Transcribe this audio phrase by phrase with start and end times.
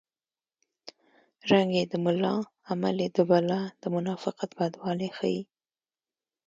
[1.49, 2.35] رنګ یې د ملا
[2.69, 5.41] عمل یې د بلا د منافقت بدوالی ښيي